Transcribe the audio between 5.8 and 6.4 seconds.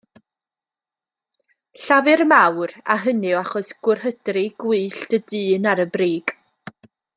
y brig!